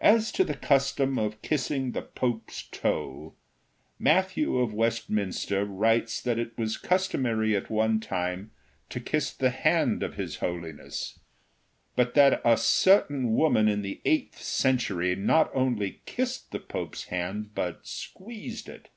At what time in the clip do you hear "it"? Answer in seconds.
6.38-6.56, 18.70-18.88